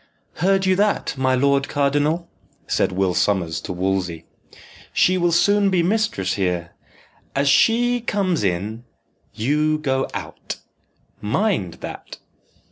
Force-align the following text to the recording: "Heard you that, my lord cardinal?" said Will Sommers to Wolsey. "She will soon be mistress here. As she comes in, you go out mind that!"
"Heard 0.37 0.65
you 0.65 0.75
that, 0.77 1.15
my 1.15 1.35
lord 1.35 1.67
cardinal?" 1.69 2.27
said 2.65 2.91
Will 2.91 3.13
Sommers 3.13 3.61
to 3.61 3.71
Wolsey. 3.71 4.25
"She 4.93 5.15
will 5.15 5.31
soon 5.31 5.69
be 5.69 5.83
mistress 5.83 6.33
here. 6.33 6.71
As 7.35 7.47
she 7.47 8.01
comes 8.03 8.43
in, 8.43 8.83
you 9.35 9.77
go 9.77 10.07
out 10.15 10.55
mind 11.21 11.75
that!" 11.81 12.17